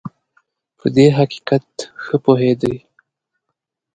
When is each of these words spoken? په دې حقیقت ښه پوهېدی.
په 0.77 0.85
دې 0.95 1.07
حقیقت 1.17 1.67
ښه 2.03 2.15
پوهېدی. 2.23 2.75